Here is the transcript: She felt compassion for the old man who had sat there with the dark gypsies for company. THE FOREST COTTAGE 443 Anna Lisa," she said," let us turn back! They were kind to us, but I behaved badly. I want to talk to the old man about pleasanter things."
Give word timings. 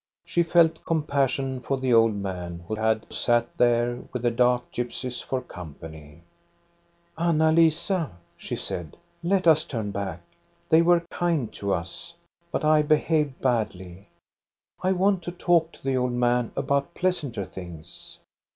She 0.25 0.41
felt 0.41 0.83
compassion 0.83 1.59
for 1.59 1.77
the 1.77 1.93
old 1.93 2.15
man 2.15 2.63
who 2.67 2.73
had 2.73 3.05
sat 3.13 3.55
there 3.59 4.01
with 4.11 4.23
the 4.23 4.31
dark 4.31 4.71
gypsies 4.71 5.23
for 5.23 5.41
company. 5.41 6.23
THE 7.15 7.23
FOREST 7.23 7.37
COTTAGE 7.37 7.37
443 7.37 7.45
Anna 7.45 7.61
Lisa," 7.61 8.17
she 8.35 8.55
said," 8.55 8.97
let 9.23 9.45
us 9.45 9.63
turn 9.63 9.91
back! 9.91 10.21
They 10.69 10.81
were 10.81 11.05
kind 11.11 11.53
to 11.53 11.71
us, 11.75 12.15
but 12.51 12.65
I 12.65 12.81
behaved 12.81 13.39
badly. 13.41 14.07
I 14.81 14.91
want 14.91 15.21
to 15.21 15.31
talk 15.31 15.71
to 15.73 15.83
the 15.83 15.97
old 15.97 16.13
man 16.13 16.51
about 16.55 16.95
pleasanter 16.95 17.45
things." 17.45 18.17